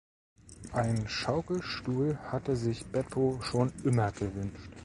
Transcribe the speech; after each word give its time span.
Einen 0.73 1.07
Schaukelstuhl 1.07 2.17
hatte 2.23 2.55
sich 2.55 2.87
Beppo 2.87 3.37
schon 3.43 3.71
immer 3.83 4.11
gewünscht. 4.11 4.71